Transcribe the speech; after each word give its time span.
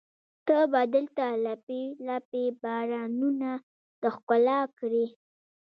ته 0.45 0.57
به 0.71 0.81
دلته 0.95 1.25
لپې، 1.45 1.81
لپې 2.07 2.43
بارانونه 2.63 3.49
د 4.01 4.03
ښکلا 4.15 4.59
کړي 4.79 5.05